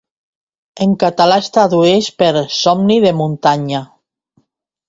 [0.85, 3.83] En català es tradueix per "somni de muntanya".